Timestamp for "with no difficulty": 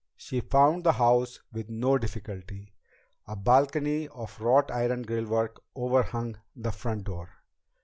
1.53-2.73